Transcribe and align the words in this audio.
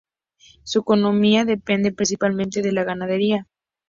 Su 0.63 0.79
economía 0.79 1.45
depende 1.45 1.91
principalmente 1.93 2.63
de 2.63 2.71
la 2.71 2.83
ganadería. 2.83 3.45